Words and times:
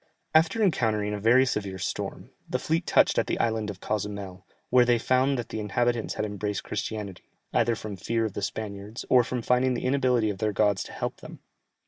After 0.33 0.63
encountering 0.63 1.13
a 1.13 1.19
very 1.19 1.45
severe 1.45 1.77
storm, 1.77 2.31
the 2.49 2.57
fleet 2.57 2.87
touched 2.87 3.19
at 3.19 3.27
the 3.27 3.39
island 3.39 3.69
of 3.69 3.79
Cozumel, 3.79 4.47
where 4.71 4.83
they 4.83 4.97
found 4.97 5.37
that 5.37 5.49
the 5.49 5.59
inhabitants 5.59 6.15
had 6.15 6.25
embraced 6.25 6.63
Christianity, 6.63 7.29
either 7.53 7.75
from 7.75 7.95
fear 7.97 8.25
of 8.25 8.33
the 8.33 8.41
Spaniards, 8.41 9.05
or 9.11 9.23
from 9.23 9.43
finding 9.43 9.75
the 9.75 9.85
inability 9.85 10.31
of 10.31 10.39
their 10.39 10.53
gods 10.53 10.81
to 10.85 10.91
help 10.91 11.17
them. 11.21 11.37